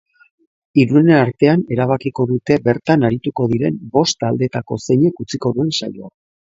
Hiruren 0.83 1.11
artean 1.17 1.61
erabakiko 1.75 2.25
dute 2.33 2.59
bertan 2.69 3.07
arituko 3.11 3.47
diren 3.53 3.79
bost 3.99 4.21
taldeetako 4.25 4.83
zeinek 4.89 5.25
utziko 5.27 5.57
duen 5.61 5.75
saioa. 5.83 6.15